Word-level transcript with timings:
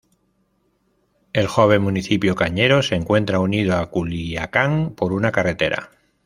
El 1.31 1.45
joven 1.45 1.83
municipio 1.83 2.33
cañero 2.33 2.81
se 2.81 2.95
encuentra 2.95 3.37
unido 3.39 3.77
a 3.77 3.91
Culiacán 3.91 4.95
por 4.95 5.13
una 5.13 5.31
carretera. 5.31 5.91